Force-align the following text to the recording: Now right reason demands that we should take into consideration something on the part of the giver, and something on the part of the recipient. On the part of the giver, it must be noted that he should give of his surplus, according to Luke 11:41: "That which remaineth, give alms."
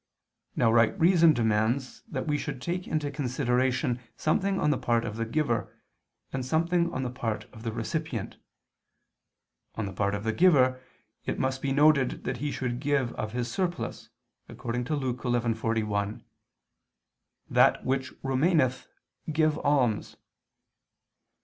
Now 0.55 0.71
right 0.73 0.99
reason 0.99 1.31
demands 1.31 2.01
that 2.07 2.25
we 2.27 2.35
should 2.35 2.59
take 2.59 2.87
into 2.87 3.11
consideration 3.11 3.99
something 4.17 4.59
on 4.59 4.71
the 4.71 4.77
part 4.79 5.05
of 5.05 5.15
the 5.15 5.27
giver, 5.27 5.77
and 6.33 6.43
something 6.43 6.91
on 6.91 7.03
the 7.03 7.11
part 7.11 7.43
of 7.53 7.61
the 7.61 7.71
recipient. 7.71 8.37
On 9.75 9.85
the 9.85 9.93
part 9.93 10.15
of 10.15 10.23
the 10.23 10.33
giver, 10.33 10.81
it 11.25 11.37
must 11.37 11.61
be 11.61 11.71
noted 11.71 12.23
that 12.23 12.37
he 12.37 12.49
should 12.51 12.79
give 12.79 13.13
of 13.13 13.33
his 13.33 13.51
surplus, 13.51 14.09
according 14.49 14.85
to 14.85 14.95
Luke 14.95 15.21
11:41: 15.21 16.23
"That 17.47 17.85
which 17.85 18.11
remaineth, 18.23 18.87
give 19.31 19.59
alms." 19.59 20.17